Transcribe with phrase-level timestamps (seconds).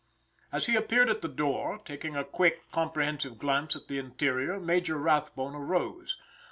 [0.51, 4.97] As he appeared at the door, taking a quick, comprehensive glance at the interior, Major
[4.97, 6.17] Rathbone arose.